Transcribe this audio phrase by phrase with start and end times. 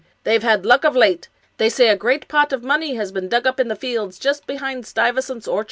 [0.23, 1.29] They've had luck of late.
[1.57, 4.47] They say a great pot of money has been dug up in the fields just
[4.47, 5.59] behind Stuyvesant's orchard.